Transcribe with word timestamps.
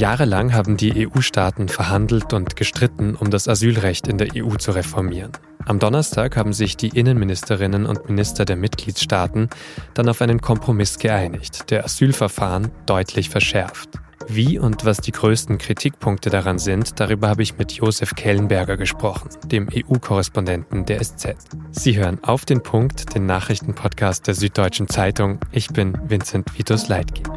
Jahrelang 0.00 0.54
haben 0.54 0.78
die 0.78 1.06
EU-Staaten 1.06 1.68
verhandelt 1.68 2.32
und 2.32 2.56
gestritten, 2.56 3.14
um 3.16 3.30
das 3.30 3.48
Asylrecht 3.48 4.08
in 4.08 4.16
der 4.16 4.28
EU 4.34 4.54
zu 4.54 4.70
reformieren. 4.70 5.32
Am 5.66 5.78
Donnerstag 5.78 6.38
haben 6.38 6.54
sich 6.54 6.78
die 6.78 6.88
Innenministerinnen 6.88 7.84
und 7.84 8.08
Minister 8.08 8.46
der 8.46 8.56
Mitgliedstaaten 8.56 9.50
dann 9.92 10.08
auf 10.08 10.22
einen 10.22 10.40
Kompromiss 10.40 10.98
geeinigt, 10.98 11.70
der 11.70 11.84
Asylverfahren 11.84 12.70
deutlich 12.86 13.28
verschärft. 13.28 13.90
Wie 14.26 14.58
und 14.58 14.86
was 14.86 15.02
die 15.02 15.12
größten 15.12 15.58
Kritikpunkte 15.58 16.30
daran 16.30 16.58
sind, 16.58 16.98
darüber 16.98 17.28
habe 17.28 17.42
ich 17.42 17.58
mit 17.58 17.72
Josef 17.72 18.14
Kellenberger 18.14 18.78
gesprochen, 18.78 19.28
dem 19.46 19.68
EU-Korrespondenten 19.70 20.86
der 20.86 21.02
SZ. 21.04 21.34
Sie 21.72 21.98
hören 21.98 22.24
auf 22.24 22.46
den 22.46 22.62
Punkt, 22.62 23.14
den 23.14 23.26
Nachrichtenpodcast 23.26 24.26
der 24.26 24.34
Süddeutschen 24.34 24.88
Zeitung. 24.88 25.40
Ich 25.52 25.68
bin 25.68 25.92
Vincent 26.08 26.56
Vitus 26.56 26.88
Leitgeb. 26.88 27.28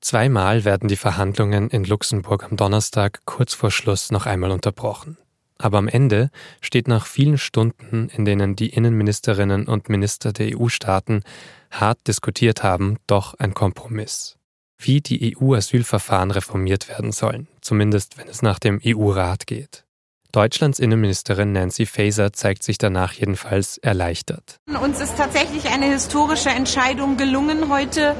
Zweimal 0.00 0.64
werden 0.64 0.88
die 0.88 0.96
Verhandlungen 0.96 1.70
in 1.70 1.84
Luxemburg 1.84 2.44
am 2.44 2.56
Donnerstag 2.56 3.20
kurz 3.24 3.54
vor 3.54 3.70
Schluss 3.70 4.10
noch 4.10 4.26
einmal 4.26 4.52
unterbrochen. 4.52 5.18
Aber 5.58 5.78
am 5.78 5.88
Ende 5.88 6.30
steht 6.60 6.86
nach 6.86 7.06
vielen 7.06 7.36
Stunden, 7.36 8.08
in 8.10 8.24
denen 8.24 8.54
die 8.54 8.68
Innenministerinnen 8.68 9.66
und 9.66 9.88
Minister 9.88 10.32
der 10.32 10.56
EU-Staaten 10.56 11.24
hart 11.72 11.98
diskutiert 12.06 12.62
haben, 12.62 12.98
doch 13.08 13.34
ein 13.34 13.54
Kompromiss. 13.54 14.36
Wie 14.80 15.00
die 15.00 15.36
EU-Asylverfahren 15.36 16.30
reformiert 16.30 16.88
werden 16.88 17.10
sollen, 17.10 17.48
zumindest 17.60 18.16
wenn 18.16 18.28
es 18.28 18.42
nach 18.42 18.60
dem 18.60 18.80
EU-Rat 18.84 19.48
geht. 19.48 19.84
Deutschlands 20.30 20.78
Innenministerin 20.78 21.52
Nancy 21.52 21.86
Faeser 21.86 22.32
zeigt 22.32 22.62
sich 22.62 22.78
danach 22.78 23.14
jedenfalls 23.14 23.78
erleichtert. 23.78 24.58
Uns 24.80 25.00
ist 25.00 25.16
tatsächlich 25.16 25.68
eine 25.70 25.86
historische 25.86 26.50
Entscheidung 26.50 27.16
gelungen 27.16 27.70
heute 27.70 28.14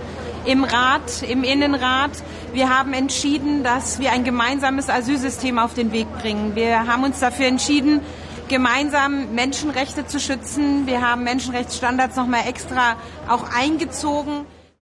im 0.48 0.64
Rat, 0.64 1.22
im 1.28 1.44
Innenrat. 1.44 2.10
Wir 2.54 2.70
haben 2.70 2.94
entschieden, 2.94 3.62
dass 3.62 4.00
wir 4.00 4.12
ein 4.12 4.24
gemeinsames 4.24 4.88
Asylsystem 4.88 5.58
auf 5.58 5.74
den 5.74 5.92
Weg 5.92 6.10
bringen. 6.18 6.56
Wir 6.56 6.86
haben 6.86 7.04
uns 7.04 7.20
dafür 7.20 7.46
entschieden, 7.46 8.00
gemeinsam 8.48 9.34
Menschenrechte 9.34 10.06
zu 10.06 10.19
schützen. 10.19 10.86
Wir 10.86 11.02
haben 11.02 11.22
Menschenrechtsstandards 11.22 12.16
nochmal 12.16 12.48
extra 12.48 12.96
auch 13.28 13.44
eingezogen. 13.54 14.46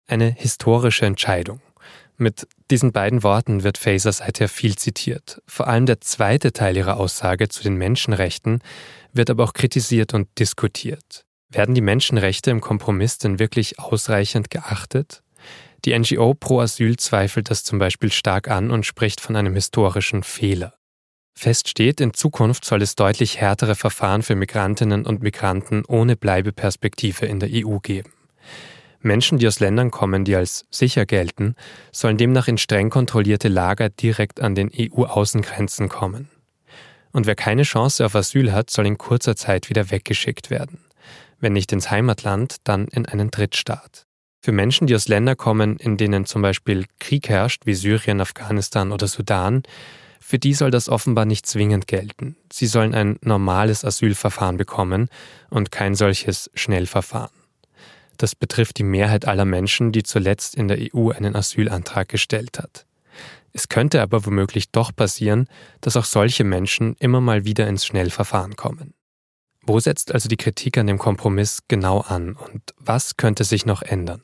Eine 0.07 0.31
historische 0.31 1.05
Entscheidung. 1.05 1.59
Mit 2.15 2.47
diesen 2.71 2.93
beiden 2.93 3.21
Worten 3.23 3.63
wird 3.63 3.77
Faser 3.77 4.13
seither 4.13 4.47
viel 4.47 4.77
zitiert. 4.77 5.41
Vor 5.45 5.67
allem 5.67 5.85
der 5.85 5.99
zweite 5.99 6.53
Teil 6.53 6.77
ihrer 6.77 6.97
Aussage 6.97 7.49
zu 7.49 7.63
den 7.63 7.75
Menschenrechten 7.75 8.61
wird 9.11 9.29
aber 9.29 9.43
auch 9.43 9.53
kritisiert 9.53 10.13
und 10.13 10.27
diskutiert. 10.39 11.25
Werden 11.49 11.75
die 11.75 11.81
Menschenrechte 11.81 12.49
im 12.49 12.61
Kompromiss 12.61 13.17
denn 13.17 13.39
wirklich 13.39 13.79
ausreichend 13.79 14.49
geachtet? 14.49 15.21
Die 15.85 15.97
NGO 15.97 16.33
Pro 16.33 16.59
Asyl 16.59 16.97
zweifelt 16.97 17.49
das 17.49 17.63
zum 17.63 17.79
Beispiel 17.79 18.11
stark 18.11 18.49
an 18.49 18.71
und 18.71 18.85
spricht 18.85 19.21
von 19.21 19.35
einem 19.35 19.55
historischen 19.55 20.23
Fehler. 20.23 20.73
Fest 21.33 21.69
steht, 21.69 22.01
in 22.01 22.13
Zukunft 22.13 22.65
soll 22.65 22.81
es 22.81 22.95
deutlich 22.95 23.39
härtere 23.39 23.75
Verfahren 23.75 24.23
für 24.23 24.35
Migrantinnen 24.35 25.05
und 25.05 25.21
Migranten 25.21 25.85
ohne 25.87 26.17
Bleibeperspektive 26.17 27.25
in 27.25 27.39
der 27.39 27.49
EU 27.53 27.77
geben. 27.79 28.11
Menschen, 29.01 29.37
die 29.37 29.47
aus 29.47 29.61
Ländern 29.61 29.91
kommen, 29.91 30.25
die 30.25 30.35
als 30.35 30.65
sicher 30.69 31.05
gelten, 31.05 31.55
sollen 31.93 32.17
demnach 32.17 32.49
in 32.49 32.57
streng 32.57 32.89
kontrollierte 32.89 33.47
Lager 33.47 33.89
direkt 33.89 34.41
an 34.41 34.55
den 34.55 34.69
EU-Außengrenzen 34.77 35.87
kommen. 35.87 36.29
Und 37.13 37.25
wer 37.25 37.35
keine 37.35 37.63
Chance 37.63 38.05
auf 38.05 38.15
Asyl 38.15 38.51
hat, 38.51 38.69
soll 38.69 38.85
in 38.85 38.97
kurzer 38.97 39.37
Zeit 39.37 39.69
wieder 39.69 39.89
weggeschickt 39.91 40.49
werden. 40.49 40.79
Wenn 41.39 41.53
nicht 41.53 41.71
ins 41.71 41.89
Heimatland, 41.89 42.57
dann 42.65 42.89
in 42.89 43.05
einen 43.05 43.31
Drittstaat. 43.31 44.08
Für 44.41 44.51
Menschen, 44.53 44.87
die 44.87 44.95
aus 44.95 45.07
Ländern 45.07 45.35
kommen, 45.35 45.77
in 45.77 45.97
denen 45.97 46.25
zum 46.25 46.41
Beispiel 46.41 46.85
Krieg 46.99 47.27
herrscht, 47.27 47.65
wie 47.65 47.73
Syrien, 47.73 48.21
Afghanistan 48.21 48.91
oder 48.91 49.07
Sudan, 49.07 49.63
für 50.21 50.39
die 50.39 50.53
soll 50.53 50.71
das 50.71 50.89
offenbar 50.89 51.25
nicht 51.25 51.45
zwingend 51.45 51.87
gelten. 51.87 52.35
Sie 52.51 52.67
sollen 52.67 52.93
ein 52.93 53.17
normales 53.21 53.83
Asylverfahren 53.83 54.57
bekommen 54.57 55.09
und 55.49 55.71
kein 55.71 55.95
solches 55.95 56.51
Schnellverfahren. 56.53 57.31
Das 58.17 58.35
betrifft 58.35 58.77
die 58.77 58.83
Mehrheit 58.83 59.25
aller 59.25 59.45
Menschen, 59.45 59.91
die 59.91 60.03
zuletzt 60.03 60.55
in 60.55 60.67
der 60.67 60.77
EU 60.93 61.09
einen 61.09 61.35
Asylantrag 61.35 62.07
gestellt 62.09 62.59
hat. 62.59 62.85
Es 63.53 63.69
könnte 63.69 64.01
aber 64.01 64.25
womöglich 64.25 64.71
doch 64.71 64.95
passieren, 64.95 65.47
dass 65.81 65.97
auch 65.97 66.05
solche 66.05 66.43
Menschen 66.43 66.95
immer 66.99 67.21
mal 67.21 67.45
wieder 67.45 67.67
ins 67.67 67.85
Schnellverfahren 67.85 68.55
kommen. 68.55 68.93
Wo 69.63 69.79
setzt 69.79 70.13
also 70.13 70.29
die 70.29 70.37
Kritik 70.37 70.77
an 70.77 70.87
dem 70.87 70.97
Kompromiss 70.97 71.63
genau 71.67 72.01
an 72.01 72.33
und 72.33 72.61
was 72.77 73.17
könnte 73.17 73.43
sich 73.43 73.65
noch 73.65 73.81
ändern? 73.81 74.21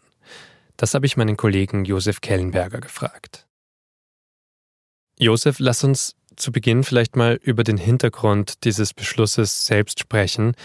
Das 0.78 0.94
habe 0.94 1.06
ich 1.06 1.18
meinen 1.18 1.38
Kollegen 1.38 1.86
Josef 1.86 2.22
Kellenberger 2.22 2.80
gefragt. 2.80 3.48
Josef, 5.18 5.58
lass 5.60 5.84
uns 5.84 6.16
zu 6.36 6.52
Beginn 6.52 6.84
vielleicht 6.84 7.16
mal 7.16 7.40
über 7.42 7.64
den 7.64 7.78
Hintergrund 7.78 8.66
dieses 8.66 8.94
Beschlusses 8.94 9.66
selbst 9.66 10.00
sprechen. 10.00 10.56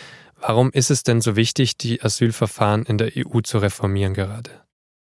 Warum 0.41 0.71
ist 0.73 0.91
es 0.91 1.03
denn 1.05 1.21
so 1.21 1.37
wichtig, 1.37 1.77
die 1.77 2.03
Asylverfahren 2.03 2.85
in 2.85 2.99
der 2.99 3.13
EU 3.17 3.41
zu 3.41 3.59
reformieren 3.59 4.15
gerade? 4.15 4.51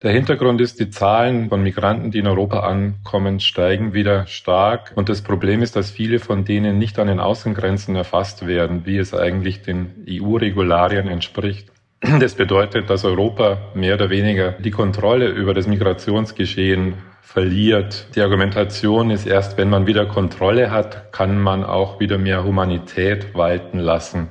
Der 0.04 0.12
Hintergrund 0.12 0.62
ist, 0.62 0.80
die 0.80 0.92
Zahlen 0.92 1.50
von 1.50 1.64
Migranten, 1.64 2.12
die 2.12 2.20
in 2.20 2.28
Europa 2.28 2.60
ankommen, 2.60 3.40
steigen 3.40 3.94
wieder 3.94 4.28
stark. 4.28 4.92
Und 4.96 5.10
das 5.10 5.24
Problem 5.24 5.64
ist, 5.64 5.76
dass 5.76 5.90
viele 5.90 6.20
von 6.20 6.46
denen 6.46 6.78
nicht 6.78 7.00
an 7.00 7.08
den 7.08 7.20
Außengrenzen 7.20 7.96
erfasst 7.96 8.46
werden, 8.46 8.86
wie 8.86 8.98
es 8.98 9.16
eigentlich 9.16 9.64
den 9.64 10.06
EU-Regularien 10.08 11.08
entspricht. 11.08 11.72
Das 12.02 12.36
bedeutet, 12.36 12.90
dass 12.90 13.06
Europa 13.06 13.58
mehr 13.74 13.96
oder 13.96 14.10
weniger 14.10 14.52
die 14.52 14.72
Kontrolle 14.72 15.30
über 15.30 15.54
das 15.56 15.68
Migrationsgeschehen 15.68 16.94
verliert. 17.22 18.08
Die 18.16 18.22
Argumentation 18.22 19.10
ist 19.10 19.26
erst, 19.26 19.58
wenn 19.58 19.70
man 19.70 19.88
wieder 19.88 20.06
Kontrolle 20.06 20.70
hat, 20.70 21.12
kann 21.12 21.40
man 21.40 21.64
auch 21.64 22.00
wieder 22.00 22.18
mehr 22.18 22.44
Humanität 22.44 23.34
walten 23.34 23.80
lassen. 23.80 24.30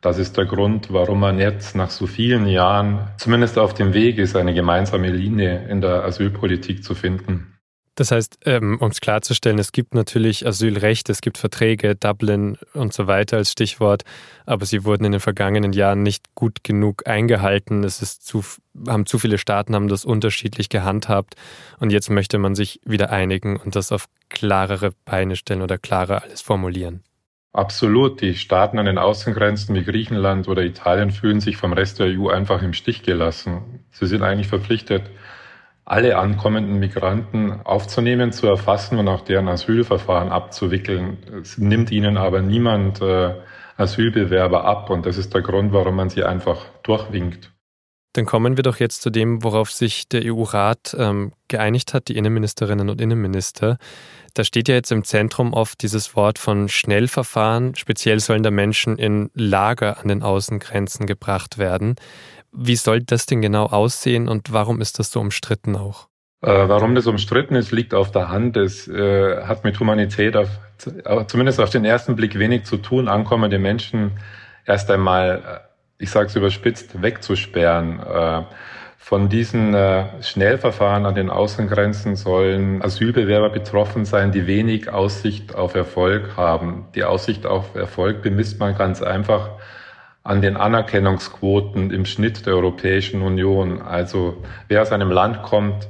Das 0.00 0.18
ist 0.18 0.36
der 0.36 0.44
Grund, 0.44 0.92
warum 0.92 1.20
man 1.20 1.38
jetzt 1.38 1.74
nach 1.74 1.88
so 1.88 2.06
vielen 2.06 2.46
Jahren 2.46 3.08
zumindest 3.16 3.58
auf 3.58 3.72
dem 3.72 3.94
Weg 3.94 4.18
ist, 4.18 4.36
eine 4.36 4.52
gemeinsame 4.52 5.08
Linie 5.08 5.66
in 5.68 5.80
der 5.80 6.04
Asylpolitik 6.04 6.84
zu 6.84 6.94
finden. 6.94 7.53
Das 7.96 8.10
heißt, 8.10 8.40
ähm, 8.44 8.78
um 8.80 8.90
es 8.90 9.00
klarzustellen, 9.00 9.58
es 9.58 9.70
gibt 9.70 9.94
natürlich 9.94 10.46
Asylrecht, 10.46 11.08
es 11.10 11.20
gibt 11.20 11.38
Verträge, 11.38 11.94
Dublin 11.94 12.58
und 12.72 12.92
so 12.92 13.06
weiter 13.06 13.36
als 13.36 13.52
Stichwort, 13.52 14.02
aber 14.46 14.66
sie 14.66 14.84
wurden 14.84 15.04
in 15.04 15.12
den 15.12 15.20
vergangenen 15.20 15.72
Jahren 15.72 16.02
nicht 16.02 16.34
gut 16.34 16.64
genug 16.64 17.06
eingehalten. 17.06 17.84
Es 17.84 18.02
ist 18.02 18.26
zu, 18.26 18.44
haben 18.88 19.06
zu 19.06 19.18
viele 19.20 19.38
Staaten 19.38 19.74
haben 19.76 19.88
das 19.88 20.04
unterschiedlich 20.04 20.68
gehandhabt 20.68 21.34
und 21.78 21.90
jetzt 21.90 22.10
möchte 22.10 22.38
man 22.38 22.56
sich 22.56 22.80
wieder 22.84 23.10
einigen 23.10 23.56
und 23.56 23.76
das 23.76 23.92
auf 23.92 24.06
klarere 24.28 24.92
Beine 25.04 25.36
stellen 25.36 25.62
oder 25.62 25.78
klarer 25.78 26.22
alles 26.22 26.40
formulieren. 26.40 27.04
Absolut. 27.52 28.20
Die 28.20 28.34
Staaten 28.34 28.80
an 28.80 28.86
den 28.86 28.98
Außengrenzen 28.98 29.76
wie 29.76 29.84
Griechenland 29.84 30.48
oder 30.48 30.64
Italien 30.64 31.12
fühlen 31.12 31.40
sich 31.40 31.56
vom 31.56 31.72
Rest 31.72 32.00
der 32.00 32.08
EU 32.08 32.28
einfach 32.28 32.60
im 32.62 32.72
Stich 32.72 33.04
gelassen. 33.04 33.84
Sie 33.92 34.06
sind 34.06 34.22
eigentlich 34.22 34.48
verpflichtet, 34.48 35.04
alle 35.84 36.16
ankommenden 36.16 36.78
Migranten 36.78 37.60
aufzunehmen, 37.64 38.32
zu 38.32 38.46
erfassen 38.46 38.98
und 38.98 39.08
auch 39.08 39.20
deren 39.20 39.48
Asylverfahren 39.48 40.30
abzuwickeln. 40.30 41.18
Es 41.42 41.58
nimmt 41.58 41.90
ihnen 41.90 42.16
aber 42.16 42.40
niemand 42.40 43.02
äh, 43.02 43.34
Asylbewerber 43.76 44.64
ab 44.64 44.88
und 44.90 45.04
das 45.04 45.18
ist 45.18 45.34
der 45.34 45.42
Grund, 45.42 45.72
warum 45.72 45.96
man 45.96 46.08
sie 46.08 46.24
einfach 46.24 46.66
durchwinkt. 46.82 47.50
Dann 48.14 48.26
kommen 48.26 48.56
wir 48.56 48.62
doch 48.62 48.78
jetzt 48.78 49.02
zu 49.02 49.10
dem, 49.10 49.42
worauf 49.42 49.72
sich 49.72 50.08
der 50.08 50.22
EU-Rat 50.24 50.96
ähm, 50.96 51.32
geeinigt 51.48 51.94
hat, 51.94 52.06
die 52.06 52.16
Innenministerinnen 52.16 52.88
und 52.88 53.00
Innenminister. 53.00 53.76
Da 54.34 54.44
steht 54.44 54.68
ja 54.68 54.76
jetzt 54.76 54.92
im 54.92 55.02
Zentrum 55.02 55.52
oft 55.52 55.82
dieses 55.82 56.14
Wort 56.14 56.38
von 56.38 56.68
Schnellverfahren. 56.68 57.74
Speziell 57.74 58.20
sollen 58.20 58.44
da 58.44 58.52
Menschen 58.52 58.98
in 58.98 59.30
Lager 59.34 59.98
an 59.98 60.08
den 60.08 60.22
Außengrenzen 60.22 61.06
gebracht 61.06 61.58
werden. 61.58 61.96
Wie 62.56 62.76
soll 62.76 63.00
das 63.00 63.26
denn 63.26 63.42
genau 63.42 63.66
aussehen 63.66 64.28
und 64.28 64.52
warum 64.52 64.80
ist 64.80 64.98
das 64.98 65.10
so 65.10 65.20
umstritten 65.20 65.76
auch? 65.76 66.08
Äh, 66.42 66.68
warum 66.68 66.94
das 66.94 67.06
umstritten 67.06 67.54
ist, 67.56 67.72
liegt 67.72 67.94
auf 67.94 68.10
der 68.12 68.28
Hand. 68.28 68.56
Es 68.56 68.86
äh, 68.86 69.42
hat 69.42 69.64
mit 69.64 69.80
Humanität 69.80 70.36
auf, 70.36 70.48
zumindest 71.26 71.60
auf 71.60 71.70
den 71.70 71.84
ersten 71.84 72.16
Blick 72.16 72.38
wenig 72.38 72.64
zu 72.64 72.76
tun, 72.76 73.08
ankommende 73.08 73.58
Menschen 73.58 74.12
erst 74.66 74.90
einmal, 74.90 75.42
äh, 75.46 76.02
ich 76.02 76.10
sage 76.10 76.26
es 76.26 76.36
überspitzt, 76.36 77.02
wegzusperren. 77.02 78.00
Äh, 78.00 78.42
von 78.98 79.28
diesen 79.28 79.74
äh, 79.74 80.22
Schnellverfahren 80.22 81.04
an 81.04 81.14
den 81.14 81.28
Außengrenzen 81.28 82.16
sollen 82.16 82.82
Asylbewerber 82.82 83.50
betroffen 83.50 84.06
sein, 84.06 84.32
die 84.32 84.46
wenig 84.46 84.90
Aussicht 84.90 85.54
auf 85.54 85.74
Erfolg 85.74 86.38
haben. 86.38 86.86
Die 86.94 87.04
Aussicht 87.04 87.44
auf 87.44 87.74
Erfolg 87.74 88.22
bemisst 88.22 88.60
man 88.60 88.74
ganz 88.74 89.02
einfach 89.02 89.50
an 90.24 90.40
den 90.40 90.56
Anerkennungsquoten 90.56 91.90
im 91.90 92.06
Schnitt 92.06 92.46
der 92.46 92.54
Europäischen 92.54 93.20
Union. 93.20 93.82
Also 93.82 94.42
wer 94.68 94.80
aus 94.82 94.90
einem 94.90 95.10
Land 95.10 95.42
kommt, 95.42 95.86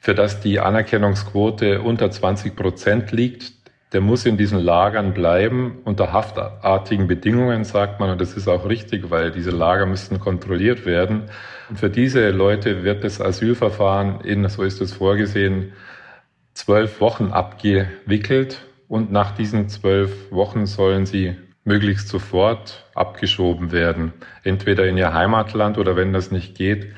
für 0.00 0.16
das 0.16 0.40
die 0.40 0.58
Anerkennungsquote 0.58 1.80
unter 1.80 2.10
20 2.10 2.56
Prozent 2.56 3.12
liegt, 3.12 3.52
der 3.92 4.00
muss 4.00 4.26
in 4.26 4.36
diesen 4.36 4.58
Lagern 4.58 5.14
bleiben 5.14 5.78
unter 5.84 6.12
haftartigen 6.12 7.06
Bedingungen, 7.06 7.62
sagt 7.64 8.00
man. 8.00 8.10
Und 8.10 8.20
das 8.20 8.34
ist 8.34 8.48
auch 8.48 8.68
richtig, 8.68 9.10
weil 9.10 9.30
diese 9.30 9.50
Lager 9.50 9.86
müssen 9.86 10.18
kontrolliert 10.18 10.84
werden. 10.84 11.28
Und 11.68 11.78
für 11.78 11.90
diese 11.90 12.30
Leute 12.30 12.82
wird 12.82 13.04
das 13.04 13.20
Asylverfahren 13.20 14.22
in, 14.22 14.48
so 14.48 14.62
ist 14.62 14.80
es 14.80 14.92
vorgesehen, 14.92 15.72
zwölf 16.54 17.00
Wochen 17.00 17.28
abgewickelt. 17.32 18.62
Und 18.88 19.12
nach 19.12 19.32
diesen 19.32 19.68
zwölf 19.68 20.32
Wochen 20.32 20.66
sollen 20.66 21.06
sie 21.06 21.36
möglichst 21.64 22.08
sofort 22.08 22.84
abgeschoben 22.94 23.72
werden. 23.72 24.12
Entweder 24.42 24.86
in 24.86 24.96
ihr 24.96 25.14
Heimatland 25.14 25.78
oder 25.78 25.96
wenn 25.96 26.12
das 26.12 26.30
nicht 26.30 26.56
geht, 26.56 26.92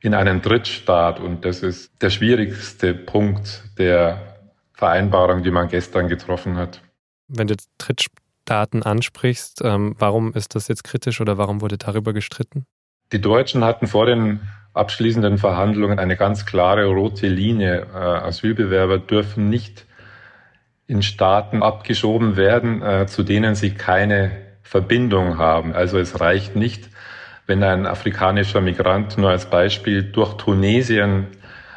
in 0.00 0.14
einen 0.14 0.42
Drittstaat. 0.42 1.20
Und 1.20 1.44
das 1.44 1.62
ist 1.62 1.90
der 2.02 2.10
schwierigste 2.10 2.94
Punkt 2.94 3.62
der 3.78 4.38
Vereinbarung, 4.72 5.42
die 5.42 5.52
man 5.52 5.68
gestern 5.68 6.08
getroffen 6.08 6.56
hat. 6.56 6.82
Wenn 7.28 7.46
du 7.46 7.54
Drittstaaten 7.78 8.82
ansprichst, 8.82 9.60
ähm, 9.62 9.94
warum 9.98 10.34
ist 10.34 10.54
das 10.56 10.68
jetzt 10.68 10.82
kritisch 10.82 11.20
oder 11.20 11.38
warum 11.38 11.60
wurde 11.60 11.78
darüber 11.78 12.12
gestritten? 12.12 12.66
Die 13.12 13.20
Deutschen 13.20 13.62
hatten 13.62 13.86
vor 13.86 14.06
den 14.06 14.40
abschließenden 14.74 15.38
Verhandlungen 15.38 15.98
eine 15.98 16.16
ganz 16.16 16.46
klare 16.46 16.86
rote 16.86 17.28
Linie. 17.28 17.86
Äh, 17.94 17.96
Asylbewerber 17.96 18.98
dürfen 18.98 19.48
nicht 19.50 19.86
in 20.92 21.02
Staaten 21.02 21.62
abgeschoben 21.62 22.36
werden, 22.36 22.82
äh, 22.82 23.06
zu 23.06 23.22
denen 23.22 23.54
sie 23.54 23.70
keine 23.70 24.30
Verbindung 24.62 25.38
haben. 25.38 25.74
Also 25.74 25.98
es 25.98 26.20
reicht 26.20 26.54
nicht, 26.54 26.90
wenn 27.46 27.62
ein 27.62 27.86
afrikanischer 27.86 28.60
Migrant 28.60 29.16
nur 29.16 29.30
als 29.30 29.46
Beispiel 29.46 30.02
durch 30.02 30.34
Tunesien 30.34 31.28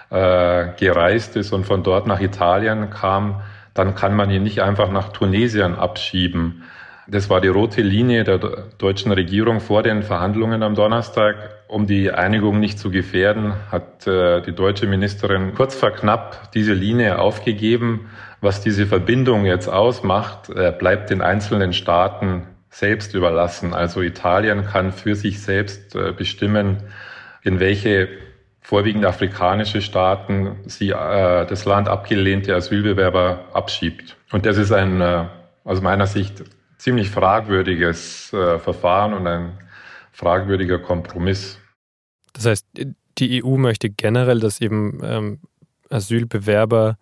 äh, 0.09 0.67
gereist 0.77 1.37
ist 1.37 1.53
und 1.53 1.63
von 1.63 1.81
dort 1.81 2.07
nach 2.07 2.19
Italien 2.19 2.89
kam, 2.89 3.41
dann 3.73 3.95
kann 3.95 4.17
man 4.17 4.29
ihn 4.29 4.43
nicht 4.43 4.59
einfach 4.59 4.91
nach 4.91 5.09
Tunesien 5.13 5.75
abschieben. 5.75 6.63
Das 7.07 7.29
war 7.29 7.39
die 7.39 7.49
rote 7.49 7.81
Linie 7.81 8.23
der 8.23 8.39
deutschen 8.79 9.11
Regierung 9.11 9.59
vor 9.59 9.83
den 9.83 10.01
Verhandlungen 10.01 10.63
am 10.63 10.73
Donnerstag. 10.73 11.35
Um 11.67 11.85
die 11.85 12.11
Einigung 12.11 12.59
nicht 12.59 12.79
zu 12.79 12.89
gefährden, 12.89 13.53
hat 13.71 14.07
äh, 14.07 14.41
die 14.41 14.53
deutsche 14.53 14.87
Ministerin 14.87 15.53
kurz 15.53 15.75
vor 15.75 15.91
knapp 15.91 16.51
diese 16.53 16.73
Linie 16.73 17.19
aufgegeben. 17.19 18.09
Was 18.41 18.61
diese 18.61 18.87
Verbindung 18.87 19.45
jetzt 19.45 19.67
ausmacht, 19.67 20.49
äh, 20.49 20.71
bleibt 20.71 21.11
den 21.11 21.21
einzelnen 21.21 21.73
Staaten 21.73 22.47
selbst 22.71 23.13
überlassen. 23.13 23.75
Also 23.75 24.01
Italien 24.01 24.65
kann 24.65 24.91
für 24.91 25.13
sich 25.13 25.43
selbst 25.43 25.95
äh, 25.95 26.11
bestimmen, 26.11 26.83
in 27.43 27.59
welche 27.59 28.09
vorwiegend 28.61 29.05
afrikanische 29.05 29.79
Staaten 29.79 30.55
sie 30.65 30.87
das 30.87 31.65
Land 31.65 31.87
abgelehnte 31.87 32.55
Asylbewerber 32.55 33.45
abschiebt. 33.53 34.17
Und 34.31 34.47
das 34.47 34.57
ist 34.57 34.71
ein 34.71 35.29
aus 35.63 35.81
meiner 35.81 36.07
Sicht 36.07 36.43
ziemlich 36.85 37.09
fragwürdiges 37.09 38.31
äh, 38.31 38.59
Verfahren 38.59 39.15
und 39.15 39.25
ein 39.25 39.57
fragwürdiger 40.11 40.77
Kompromiss. 40.77 41.57
Das 42.33 42.45
heißt, 42.45 42.67
die 43.17 43.43
EU 43.43 43.57
möchte 43.57 43.89
generell, 43.89 44.39
dass 44.39 44.61
eben 44.61 44.99
ähm, 45.03 45.39
Asylbewerber 45.89 46.99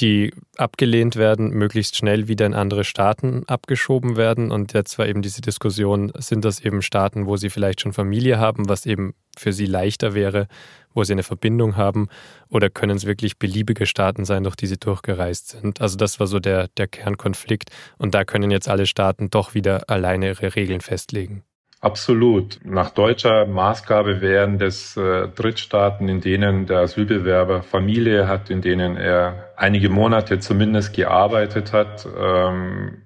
die 0.00 0.32
abgelehnt 0.56 1.16
werden, 1.16 1.50
möglichst 1.50 1.96
schnell 1.96 2.28
wieder 2.28 2.46
in 2.46 2.54
andere 2.54 2.84
Staaten 2.84 3.44
abgeschoben 3.46 4.16
werden. 4.16 4.50
Und 4.50 4.72
jetzt 4.72 4.98
war 4.98 5.06
eben 5.08 5.22
diese 5.22 5.40
Diskussion, 5.40 6.12
sind 6.16 6.44
das 6.44 6.60
eben 6.60 6.82
Staaten, 6.82 7.26
wo 7.26 7.36
sie 7.36 7.50
vielleicht 7.50 7.80
schon 7.80 7.92
Familie 7.92 8.38
haben, 8.38 8.68
was 8.68 8.86
eben 8.86 9.14
für 9.36 9.52
sie 9.52 9.66
leichter 9.66 10.14
wäre, 10.14 10.46
wo 10.94 11.04
sie 11.04 11.12
eine 11.12 11.22
Verbindung 11.22 11.76
haben, 11.76 12.08
oder 12.48 12.70
können 12.70 12.96
es 12.96 13.06
wirklich 13.06 13.38
beliebige 13.38 13.86
Staaten 13.86 14.24
sein, 14.24 14.44
durch 14.44 14.56
die 14.56 14.66
sie 14.66 14.78
durchgereist 14.78 15.48
sind? 15.48 15.80
Also 15.80 15.96
das 15.96 16.18
war 16.20 16.26
so 16.26 16.40
der, 16.40 16.68
der 16.76 16.88
Kernkonflikt. 16.88 17.70
Und 17.98 18.14
da 18.14 18.24
können 18.24 18.50
jetzt 18.50 18.68
alle 18.68 18.86
Staaten 18.86 19.30
doch 19.30 19.54
wieder 19.54 19.88
alleine 19.88 20.28
ihre 20.28 20.54
Regeln 20.54 20.80
festlegen. 20.80 21.44
Absolut. 21.80 22.58
Nach 22.64 22.90
deutscher 22.90 23.46
Maßgabe 23.46 24.20
wären 24.20 24.58
das 24.58 24.96
äh, 24.96 25.28
Drittstaaten, 25.28 26.08
in 26.08 26.20
denen 26.20 26.66
der 26.66 26.78
Asylbewerber 26.80 27.62
Familie 27.62 28.26
hat, 28.26 28.50
in 28.50 28.62
denen 28.62 28.96
er 28.96 29.52
einige 29.56 29.88
Monate 29.88 30.40
zumindest 30.40 30.92
gearbeitet 30.92 31.72
hat. 31.72 32.04
Ähm, 32.20 33.02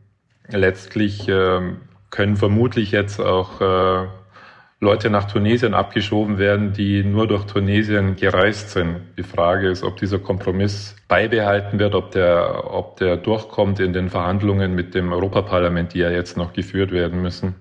letztlich 0.48 1.28
ähm, 1.28 1.82
können 2.08 2.36
vermutlich 2.36 2.92
jetzt 2.92 3.20
auch 3.20 3.60
äh, 3.60 4.06
Leute 4.80 5.10
nach 5.10 5.30
Tunesien 5.30 5.74
abgeschoben 5.74 6.38
werden, 6.38 6.72
die 6.72 7.04
nur 7.04 7.28
durch 7.28 7.44
Tunesien 7.44 8.16
gereist 8.16 8.70
sind. 8.70 9.02
Die 9.18 9.22
Frage 9.22 9.68
ist, 9.68 9.84
ob 9.84 9.98
dieser 9.98 10.18
Kompromiss 10.18 10.96
beibehalten 11.08 11.78
wird, 11.78 11.94
ob 11.94 12.10
der, 12.12 12.72
ob 12.72 12.96
der 12.96 13.18
durchkommt 13.18 13.80
in 13.80 13.92
den 13.92 14.08
Verhandlungen 14.08 14.74
mit 14.74 14.94
dem 14.94 15.12
Europaparlament, 15.12 15.92
die 15.92 15.98
ja 15.98 16.10
jetzt 16.10 16.38
noch 16.38 16.54
geführt 16.54 16.90
werden 16.90 17.20
müssen. 17.20 17.54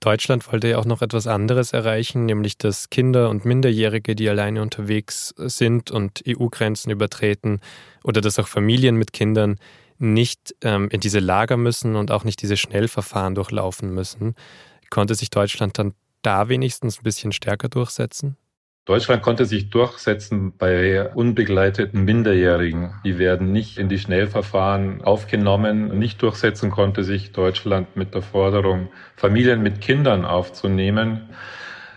Deutschland 0.00 0.50
wollte 0.50 0.68
ja 0.68 0.78
auch 0.78 0.86
noch 0.86 1.02
etwas 1.02 1.26
anderes 1.26 1.74
erreichen, 1.74 2.24
nämlich 2.24 2.56
dass 2.56 2.88
Kinder 2.88 3.28
und 3.28 3.44
Minderjährige, 3.44 4.16
die 4.16 4.28
alleine 4.28 4.62
unterwegs 4.62 5.34
sind 5.36 5.90
und 5.90 6.22
EU-Grenzen 6.26 6.90
übertreten 6.90 7.60
oder 8.02 8.22
dass 8.22 8.38
auch 8.38 8.48
Familien 8.48 8.96
mit 8.96 9.12
Kindern 9.12 9.56
nicht 9.98 10.56
ähm, 10.62 10.88
in 10.90 11.00
diese 11.00 11.18
Lager 11.18 11.58
müssen 11.58 11.96
und 11.96 12.10
auch 12.10 12.24
nicht 12.24 12.40
diese 12.40 12.56
Schnellverfahren 12.56 13.34
durchlaufen 13.34 13.92
müssen. 13.92 14.34
Konnte 14.88 15.14
sich 15.14 15.28
Deutschland 15.28 15.78
dann 15.78 15.92
da 16.22 16.48
wenigstens 16.48 16.98
ein 16.98 17.04
bisschen 17.04 17.32
stärker 17.32 17.68
durchsetzen? 17.68 18.36
Deutschland 18.86 19.22
konnte 19.22 19.44
sich 19.44 19.70
durchsetzen 19.70 20.52
bei 20.56 21.10
unbegleiteten 21.12 22.04
Minderjährigen. 22.04 22.94
Die 23.04 23.18
werden 23.18 23.52
nicht 23.52 23.78
in 23.78 23.88
die 23.88 23.98
Schnellverfahren 23.98 25.02
aufgenommen. 25.02 25.98
Nicht 25.98 26.22
durchsetzen 26.22 26.70
konnte 26.70 27.04
sich 27.04 27.32
Deutschland 27.32 27.94
mit 27.94 28.14
der 28.14 28.22
Forderung, 28.22 28.88
Familien 29.16 29.62
mit 29.62 29.80
Kindern 29.80 30.24
aufzunehmen. 30.24 31.28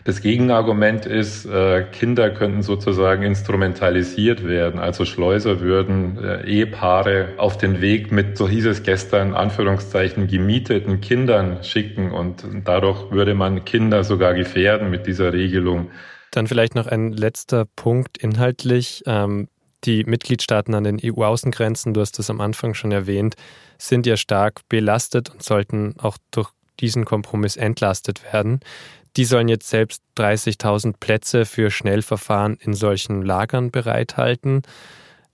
Das 0.06 0.22
Gegenargument 0.22 1.06
ist, 1.06 1.46
äh, 1.46 1.86
Kinder 1.94 2.30
könnten 2.30 2.62
sozusagen 2.62 3.24
instrumentalisiert 3.24 4.46
werden. 4.46 4.82
Also 4.82 5.06
Schleuser 5.06 5.62
würden 5.62 6.22
äh, 6.22 6.46
Ehepaare 6.46 7.30
auf 7.38 7.58
den 7.58 7.80
Weg 7.80 8.12
mit, 8.12 8.38
so 8.38 8.50
hieß 8.50 8.66
es 8.66 8.84
gestern, 8.84 9.34
Anführungszeichen, 9.34 10.28
gemieteten 10.28 11.00
Kindern 11.00 11.64
schicken 11.64 12.12
und 12.12 12.44
dadurch 12.66 13.12
würde 13.12 13.34
man 13.34 13.64
Kinder 13.64 14.04
sogar 14.04 14.34
gefährden 14.34 14.92
mit 14.92 15.08
dieser 15.08 15.32
Regelung. 15.32 15.90
Dann 16.34 16.48
vielleicht 16.48 16.74
noch 16.74 16.88
ein 16.88 17.12
letzter 17.12 17.66
Punkt 17.76 18.18
inhaltlich. 18.18 19.04
Ähm, 19.06 19.50
die 19.84 20.04
Mitgliedstaaten 20.04 20.74
an 20.74 20.84
den 20.84 21.00
EU-Außengrenzen, 21.00 21.94
du 21.94 22.02
hast 22.02 22.18
das 22.18 22.32
am 22.32 22.42
Anfang 22.42 22.74
schon 22.74 22.92
erwähnt, 22.92 23.36
sind 23.78 24.08
ja 24.08 24.18
stark 24.18 24.62
belastet 24.68 25.30
und 25.30 25.44
sollten 25.44 25.94
auch 26.00 26.18
durch 26.32 26.50
diesen 26.80 27.06
Kompromiss 27.06 27.56
entlastet 27.56 28.24
werden. 28.34 28.62
Die 29.16 29.26
sollen 29.26 29.48
jetzt 29.48 29.70
selbst 29.70 30.02
30.000 30.18 30.96
Plätze 31.00 31.46
für 31.46 31.70
Schnellverfahren 31.70 32.58
in 32.60 32.74
solchen 32.74 33.22
Lagern 33.22 33.70
bereithalten. 33.70 34.64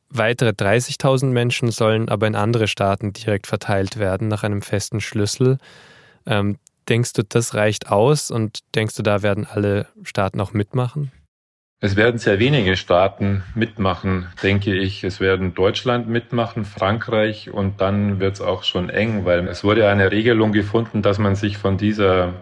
Weitere 0.10 0.50
30.000 0.50 1.28
Menschen 1.28 1.72
sollen 1.72 2.10
aber 2.10 2.28
in 2.28 2.36
andere 2.36 2.68
Staaten 2.68 3.14
direkt 3.14 3.48
verteilt 3.48 3.98
werden 3.98 4.28
nach 4.28 4.44
einem 4.44 4.62
festen 4.62 5.00
Schlüssel. 5.00 5.60
Ähm, 6.26 6.58
Denkst 6.90 7.14
du, 7.14 7.24
das 7.24 7.54
reicht 7.54 7.92
aus 7.92 8.32
und 8.32 8.60
denkst 8.76 8.96
du, 8.96 9.04
da 9.04 9.22
werden 9.22 9.48
alle 9.50 9.88
Staaten 10.04 10.42
auch 10.42 10.54
mitmachen? 10.54 11.12
Es 11.82 11.96
werden 11.96 12.18
sehr 12.18 12.40
wenige 12.40 12.76
Staaten 12.76 13.44
mitmachen, 13.56 14.28
denke 14.44 14.76
ich. 14.76 15.04
Es 15.06 15.22
werden 15.22 15.54
Deutschland 15.54 16.10
mitmachen, 16.10 16.66
Frankreich 16.66 17.52
und 17.52 17.80
dann 17.80 18.20
wird 18.20 18.34
es 18.34 18.42
auch 18.42 18.64
schon 18.64 18.90
eng, 18.90 19.24
weil 19.24 19.48
es 19.48 19.64
wurde 19.64 19.88
eine 19.88 20.12
Regelung 20.12 20.52
gefunden, 20.52 21.02
dass 21.02 21.20
man 21.20 21.36
sich 21.36 21.58
von 21.58 21.78
dieser 21.78 22.34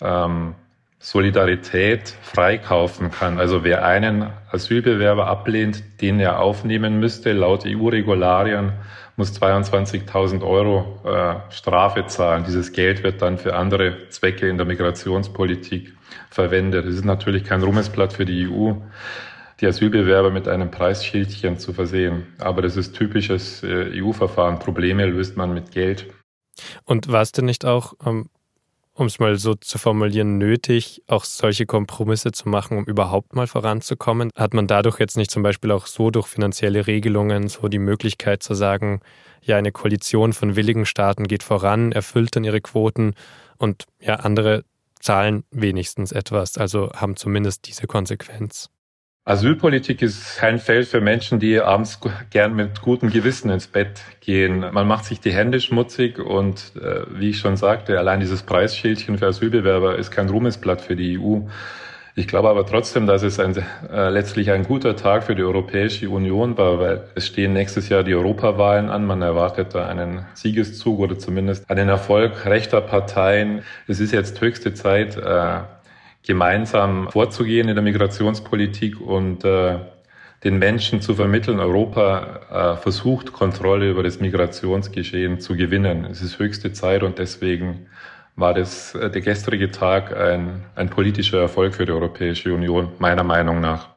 ähm, 0.00 0.54
Solidarität 1.00 2.14
freikaufen 2.22 3.10
kann. 3.10 3.40
Also 3.40 3.64
wer 3.64 3.84
einen 3.84 4.26
Asylbewerber 4.52 5.26
ablehnt, 5.26 5.82
den 6.00 6.20
er 6.20 6.40
aufnehmen 6.40 7.00
müsste, 7.00 7.32
laut 7.32 7.64
EU-Regularien, 7.66 8.72
muss 9.18 9.32
22.000 9.32 10.42
Euro 10.42 11.00
äh, 11.04 11.52
Strafe 11.52 12.06
zahlen. 12.06 12.44
Dieses 12.46 12.72
Geld 12.72 13.02
wird 13.02 13.20
dann 13.20 13.36
für 13.36 13.56
andere 13.56 14.08
Zwecke 14.10 14.48
in 14.48 14.56
der 14.56 14.64
Migrationspolitik 14.64 15.92
verwendet. 16.30 16.86
Es 16.86 16.94
ist 16.94 17.04
natürlich 17.04 17.42
kein 17.44 17.62
Ruhmesblatt 17.62 18.12
für 18.12 18.24
die 18.24 18.48
EU, 18.48 18.74
die 19.60 19.66
Asylbewerber 19.66 20.30
mit 20.30 20.46
einem 20.46 20.70
Preisschildchen 20.70 21.58
zu 21.58 21.72
versehen. 21.72 22.28
Aber 22.38 22.62
das 22.62 22.76
ist 22.76 22.94
typisches 22.94 23.64
äh, 23.64 24.00
EU-Verfahren. 24.00 24.60
Probleme 24.60 25.04
löst 25.06 25.36
man 25.36 25.52
mit 25.52 25.72
Geld. 25.72 26.06
Und 26.84 27.10
war 27.10 27.22
es 27.22 27.32
denn 27.32 27.44
nicht 27.44 27.64
auch 27.64 27.94
ähm, 28.06 28.30
um 28.98 29.06
es 29.06 29.18
mal 29.18 29.36
so 29.36 29.54
zu 29.54 29.78
formulieren, 29.78 30.38
nötig, 30.38 31.02
auch 31.06 31.24
solche 31.24 31.66
Kompromisse 31.66 32.32
zu 32.32 32.48
machen, 32.48 32.78
um 32.78 32.84
überhaupt 32.84 33.34
mal 33.34 33.46
voranzukommen? 33.46 34.30
Hat 34.34 34.54
man 34.54 34.66
dadurch 34.66 34.98
jetzt 34.98 35.16
nicht 35.16 35.30
zum 35.30 35.42
Beispiel 35.42 35.70
auch 35.70 35.86
so 35.86 36.10
durch 36.10 36.26
finanzielle 36.26 36.86
Regelungen 36.86 37.48
so 37.48 37.68
die 37.68 37.78
Möglichkeit 37.78 38.42
zu 38.42 38.54
sagen, 38.54 39.00
ja, 39.42 39.56
eine 39.56 39.70
Koalition 39.70 40.32
von 40.32 40.56
willigen 40.56 40.84
Staaten 40.84 41.28
geht 41.28 41.44
voran, 41.44 41.92
erfüllt 41.92 42.34
dann 42.34 42.44
ihre 42.44 42.60
Quoten 42.60 43.14
und 43.56 43.84
ja, 44.00 44.16
andere 44.16 44.64
zahlen 45.00 45.44
wenigstens 45.52 46.10
etwas, 46.10 46.58
also 46.58 46.90
haben 46.92 47.14
zumindest 47.14 47.68
diese 47.68 47.86
Konsequenz? 47.86 48.68
Asylpolitik 49.28 50.00
ist 50.00 50.38
kein 50.38 50.58
Feld 50.58 50.88
für 50.88 51.02
Menschen, 51.02 51.38
die 51.38 51.60
abends 51.60 52.00
gern 52.30 52.56
mit 52.56 52.80
gutem 52.80 53.10
Gewissen 53.10 53.50
ins 53.50 53.66
Bett 53.66 54.00
gehen. 54.20 54.60
Man 54.72 54.88
macht 54.88 55.04
sich 55.04 55.20
die 55.20 55.32
Hände 55.32 55.60
schmutzig 55.60 56.18
und 56.18 56.72
äh, 56.80 57.02
wie 57.10 57.28
ich 57.28 57.38
schon 57.38 57.58
sagte, 57.58 57.98
allein 57.98 58.20
dieses 58.20 58.42
Preisschildchen 58.42 59.18
für 59.18 59.26
Asylbewerber 59.26 59.96
ist 59.96 60.12
kein 60.12 60.30
Ruhmesblatt 60.30 60.80
für 60.80 60.96
die 60.96 61.18
EU. 61.18 61.40
Ich 62.14 62.26
glaube 62.26 62.48
aber 62.48 62.64
trotzdem, 62.64 63.06
dass 63.06 63.22
es 63.22 63.38
ein, 63.38 63.54
äh, 63.92 64.08
letztlich 64.08 64.50
ein 64.50 64.64
guter 64.64 64.96
Tag 64.96 65.24
für 65.24 65.34
die 65.34 65.44
Europäische 65.44 66.08
Union 66.08 66.56
war, 66.56 66.80
weil 66.80 67.04
es 67.14 67.26
stehen 67.26 67.52
nächstes 67.52 67.90
Jahr 67.90 68.04
die 68.04 68.14
Europawahlen 68.14 68.88
an. 68.88 69.04
Man 69.04 69.20
erwartet 69.20 69.74
da 69.74 69.86
einen 69.86 70.24
Siegeszug 70.32 71.00
oder 71.00 71.18
zumindest 71.18 71.70
einen 71.70 71.90
Erfolg 71.90 72.46
rechter 72.46 72.80
Parteien. 72.80 73.62
Es 73.86 74.00
ist 74.00 74.12
jetzt 74.12 74.40
höchste 74.40 74.72
Zeit, 74.72 75.18
äh, 75.18 75.60
gemeinsam 76.28 77.10
vorzugehen 77.10 77.68
in 77.68 77.74
der 77.74 77.82
Migrationspolitik 77.82 79.00
und 79.00 79.44
äh, 79.44 79.78
den 80.44 80.58
Menschen 80.58 81.00
zu 81.00 81.14
vermitteln, 81.14 81.58
Europa 81.58 82.74
äh, 82.76 82.76
versucht, 82.76 83.32
Kontrolle 83.32 83.90
über 83.90 84.02
das 84.02 84.20
Migrationsgeschehen 84.20 85.40
zu 85.40 85.56
gewinnen. 85.56 86.04
Es 86.04 86.20
ist 86.22 86.38
höchste 86.38 86.72
Zeit 86.72 87.02
und 87.02 87.18
deswegen 87.18 87.86
war 88.36 88.52
das, 88.52 88.94
äh, 88.94 89.10
der 89.10 89.22
gestrige 89.22 89.70
Tag 89.70 90.14
ein, 90.14 90.66
ein 90.76 90.90
politischer 90.90 91.40
Erfolg 91.40 91.74
für 91.74 91.86
die 91.86 91.92
Europäische 91.92 92.52
Union, 92.52 92.92
meiner 92.98 93.24
Meinung 93.24 93.60
nach. 93.60 93.96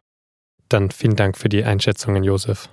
Dann 0.69 0.89
vielen 0.89 1.17
Dank 1.17 1.37
für 1.37 1.49
die 1.49 1.65
Einschätzungen, 1.65 2.23
Josef. 2.23 2.69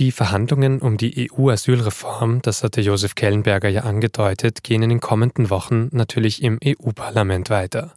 Die 0.00 0.12
Verhandlungen 0.12 0.80
um 0.80 0.96
die 0.96 1.30
EU-Asylreform, 1.30 2.40
das 2.40 2.64
hatte 2.64 2.80
Josef 2.80 3.14
Kellenberger 3.14 3.68
ja 3.68 3.82
angedeutet, 3.82 4.64
gehen 4.64 4.82
in 4.82 4.88
den 4.88 5.00
kommenden 5.00 5.50
Wochen 5.50 5.90
natürlich 5.92 6.42
im 6.42 6.58
EU-Parlament 6.64 7.50
weiter. 7.50 7.92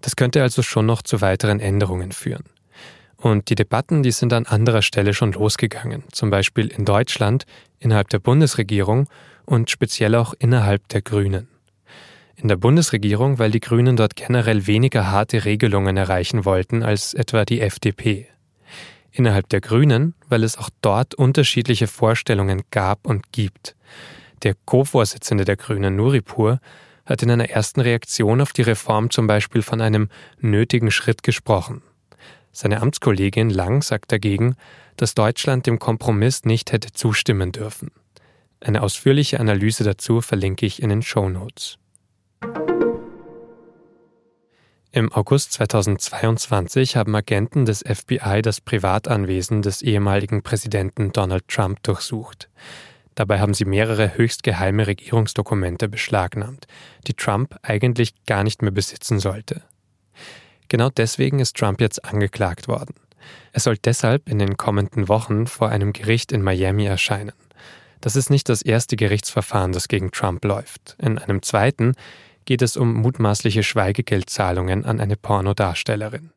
Das 0.00 0.16
könnte 0.16 0.42
also 0.42 0.62
schon 0.62 0.86
noch 0.86 1.02
zu 1.02 1.20
weiteren 1.20 1.60
Änderungen 1.60 2.10
führen. 2.10 2.42
Und 3.16 3.48
die 3.48 3.54
Debatten, 3.54 4.02
die 4.02 4.10
sind 4.10 4.32
an 4.32 4.44
anderer 4.44 4.82
Stelle 4.82 5.14
schon 5.14 5.30
losgegangen, 5.30 6.02
zum 6.10 6.30
Beispiel 6.30 6.66
in 6.66 6.84
Deutschland, 6.84 7.46
innerhalb 7.78 8.08
der 8.08 8.18
Bundesregierung 8.18 9.08
und 9.46 9.70
speziell 9.70 10.16
auch 10.16 10.34
innerhalb 10.36 10.88
der 10.88 11.00
Grünen. 11.00 11.46
In 12.34 12.48
der 12.48 12.56
Bundesregierung, 12.56 13.38
weil 13.38 13.52
die 13.52 13.60
Grünen 13.60 13.94
dort 13.94 14.16
generell 14.16 14.66
weniger 14.66 15.12
harte 15.12 15.44
Regelungen 15.44 15.96
erreichen 15.96 16.44
wollten 16.44 16.82
als 16.82 17.14
etwa 17.14 17.44
die 17.44 17.60
FDP 17.60 18.26
innerhalb 19.12 19.48
der 19.48 19.60
Grünen, 19.60 20.14
weil 20.28 20.44
es 20.44 20.56
auch 20.56 20.70
dort 20.82 21.14
unterschiedliche 21.14 21.86
Vorstellungen 21.86 22.62
gab 22.70 23.06
und 23.06 23.32
gibt. 23.32 23.76
Der 24.42 24.54
Co-Vorsitzende 24.64 25.44
der 25.44 25.56
Grünen, 25.56 25.96
Nuripur, 25.96 26.60
hat 27.04 27.22
in 27.22 27.30
einer 27.30 27.50
ersten 27.50 27.80
Reaktion 27.80 28.40
auf 28.40 28.52
die 28.52 28.62
Reform 28.62 29.10
zum 29.10 29.26
Beispiel 29.26 29.62
von 29.62 29.80
einem 29.80 30.08
nötigen 30.38 30.90
Schritt 30.90 31.22
gesprochen. 31.22 31.82
Seine 32.52 32.80
Amtskollegin 32.80 33.50
Lang 33.50 33.82
sagt 33.82 34.12
dagegen, 34.12 34.56
dass 34.96 35.14
Deutschland 35.14 35.66
dem 35.66 35.78
Kompromiss 35.78 36.44
nicht 36.44 36.72
hätte 36.72 36.92
zustimmen 36.92 37.52
dürfen. 37.52 37.90
Eine 38.60 38.82
ausführliche 38.82 39.40
Analyse 39.40 39.84
dazu 39.84 40.20
verlinke 40.20 40.66
ich 40.66 40.82
in 40.82 40.90
den 40.90 41.02
Show 41.02 41.28
Notes. 41.28 41.78
Im 44.92 45.12
August 45.12 45.52
2022 45.52 46.96
haben 46.96 47.14
Agenten 47.14 47.64
des 47.64 47.84
FBI 47.86 48.42
das 48.42 48.60
Privatanwesen 48.60 49.62
des 49.62 49.82
ehemaligen 49.82 50.42
Präsidenten 50.42 51.12
Donald 51.12 51.46
Trump 51.46 51.80
durchsucht. 51.84 52.48
Dabei 53.14 53.38
haben 53.38 53.54
sie 53.54 53.64
mehrere 53.64 54.16
höchst 54.16 54.42
geheime 54.42 54.88
Regierungsdokumente 54.88 55.88
beschlagnahmt, 55.88 56.66
die 57.06 57.14
Trump 57.14 57.56
eigentlich 57.62 58.24
gar 58.24 58.42
nicht 58.42 58.62
mehr 58.62 58.72
besitzen 58.72 59.20
sollte. 59.20 59.62
Genau 60.68 60.90
deswegen 60.90 61.38
ist 61.38 61.56
Trump 61.56 61.80
jetzt 61.80 62.04
angeklagt 62.04 62.66
worden. 62.66 62.96
Er 63.52 63.60
soll 63.60 63.76
deshalb 63.76 64.28
in 64.28 64.40
den 64.40 64.56
kommenden 64.56 65.08
Wochen 65.08 65.46
vor 65.46 65.68
einem 65.68 65.92
Gericht 65.92 66.32
in 66.32 66.42
Miami 66.42 66.86
erscheinen. 66.86 67.34
Das 68.00 68.16
ist 68.16 68.28
nicht 68.28 68.48
das 68.48 68.62
erste 68.62 68.96
Gerichtsverfahren, 68.96 69.70
das 69.70 69.86
gegen 69.86 70.10
Trump 70.10 70.44
läuft. 70.44 70.96
In 70.98 71.18
einem 71.18 71.42
zweiten 71.42 71.94
geht 72.50 72.62
es 72.62 72.76
um 72.76 72.94
mutmaßliche 72.94 73.62
Schweigegeldzahlungen 73.62 74.84
an 74.84 74.98
eine 74.98 75.14
Pornodarstellerin. 75.14 76.32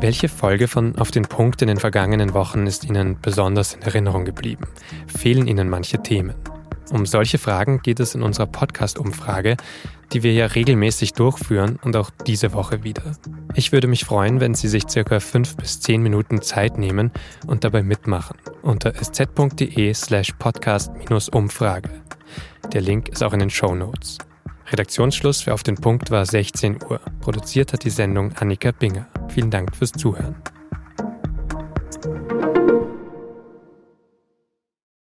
Welche 0.00 0.28
Folge 0.28 0.66
von 0.66 0.98
Auf 0.98 1.12
den 1.12 1.22
Punkt 1.22 1.62
in 1.62 1.68
den 1.68 1.76
vergangenen 1.76 2.34
Wochen 2.34 2.66
ist 2.66 2.82
Ihnen 2.82 3.20
besonders 3.22 3.74
in 3.74 3.82
Erinnerung 3.82 4.24
geblieben? 4.24 4.64
Fehlen 5.06 5.46
Ihnen 5.46 5.68
manche 5.68 6.02
Themen? 6.02 6.34
Um 6.90 7.06
solche 7.06 7.38
Fragen 7.38 7.82
geht 7.82 8.00
es 8.00 8.16
in 8.16 8.24
unserer 8.24 8.48
Podcast-Umfrage, 8.48 9.56
die 10.12 10.22
wir 10.22 10.32
ja 10.32 10.46
regelmäßig 10.46 11.12
durchführen 11.12 11.78
und 11.82 11.96
auch 11.96 12.10
diese 12.26 12.52
Woche 12.52 12.84
wieder. 12.84 13.16
Ich 13.54 13.72
würde 13.72 13.86
mich 13.86 14.04
freuen, 14.04 14.40
wenn 14.40 14.54
Sie 14.54 14.68
sich 14.68 14.84
circa 14.88 15.20
fünf 15.20 15.56
bis 15.56 15.80
zehn 15.80 16.02
Minuten 16.02 16.42
Zeit 16.42 16.78
nehmen 16.78 17.10
und 17.46 17.64
dabei 17.64 17.82
mitmachen 17.82 18.36
unter 18.62 18.94
sz.de 18.94 19.94
slash 19.94 20.32
podcast-umfrage. 20.38 21.90
Der 22.72 22.80
Link 22.80 23.08
ist 23.08 23.22
auch 23.22 23.32
in 23.32 23.40
den 23.40 23.50
Show 23.50 23.74
Notes. 23.74 24.18
Redaktionsschluss 24.70 25.42
für 25.42 25.54
Auf 25.54 25.62
den 25.62 25.76
Punkt 25.76 26.10
war 26.10 26.24
16 26.24 26.78
Uhr. 26.88 27.00
Produziert 27.20 27.72
hat 27.72 27.84
die 27.84 27.90
Sendung 27.90 28.32
Annika 28.36 28.70
Binger. 28.70 29.08
Vielen 29.28 29.50
Dank 29.50 29.74
fürs 29.74 29.92
Zuhören. 29.92 30.36